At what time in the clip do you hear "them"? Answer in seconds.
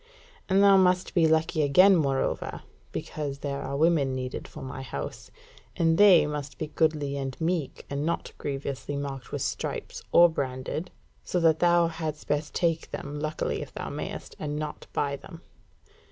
12.89-13.19, 15.17-15.41